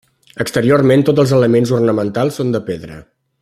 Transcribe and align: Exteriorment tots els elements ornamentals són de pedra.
Exteriorment 0.45 1.05
tots 1.09 1.21
els 1.25 1.33
elements 1.41 1.75
ornamentals 1.81 2.41
són 2.41 2.57
de 2.59 2.63
pedra. 2.71 2.99